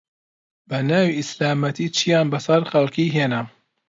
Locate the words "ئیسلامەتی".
1.19-1.93